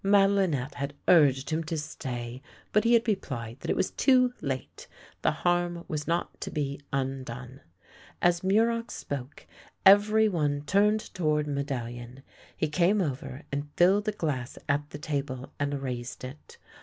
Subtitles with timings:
[0.03, 4.87] MadeHnette had urged him to stay, but he had repHed that it was too late.
[5.21, 7.61] The harm was not to be undone.
[8.19, 9.45] As Muroc spoke,
[9.85, 12.23] every one turned toward Medal lion.
[12.57, 16.57] He came over and filled a glass at the table and raised it.